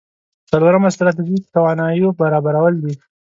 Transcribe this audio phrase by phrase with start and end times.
[0.49, 2.93] څلورمه ستراتيژي تواناییو برابرول دي.